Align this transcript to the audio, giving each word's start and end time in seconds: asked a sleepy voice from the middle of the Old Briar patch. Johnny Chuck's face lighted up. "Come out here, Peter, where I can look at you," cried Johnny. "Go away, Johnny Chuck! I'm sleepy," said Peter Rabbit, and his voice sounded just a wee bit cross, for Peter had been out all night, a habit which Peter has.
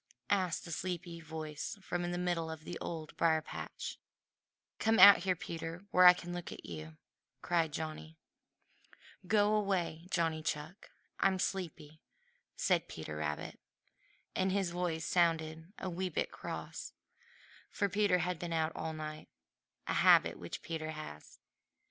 asked 0.31 0.65
a 0.65 0.71
sleepy 0.71 1.19
voice 1.19 1.77
from 1.79 2.11
the 2.11 2.17
middle 2.17 2.49
of 2.49 2.63
the 2.63 2.75
Old 2.79 3.15
Briar 3.17 3.39
patch. 3.39 3.99
Johnny 4.79 4.97
Chuck's 4.97 4.97
face 4.97 4.97
lighted 4.97 4.97
up. 4.97 4.97
"Come 4.97 4.99
out 5.19 5.23
here, 5.25 5.35
Peter, 5.35 5.83
where 5.91 6.05
I 6.05 6.13
can 6.13 6.33
look 6.33 6.51
at 6.51 6.65
you," 6.65 6.97
cried 7.43 7.71
Johnny. 7.71 8.17
"Go 9.27 9.53
away, 9.53 10.07
Johnny 10.09 10.41
Chuck! 10.41 10.89
I'm 11.19 11.37
sleepy," 11.37 12.01
said 12.55 12.87
Peter 12.87 13.15
Rabbit, 13.17 13.59
and 14.35 14.51
his 14.51 14.71
voice 14.71 15.05
sounded 15.05 15.65
just 15.67 15.73
a 15.77 15.89
wee 15.91 16.09
bit 16.09 16.31
cross, 16.31 16.93
for 17.69 17.87
Peter 17.87 18.17
had 18.17 18.39
been 18.39 18.53
out 18.53 18.71
all 18.75 18.93
night, 18.93 19.29
a 19.85 19.93
habit 19.93 20.39
which 20.39 20.63
Peter 20.63 20.89
has. 20.93 21.37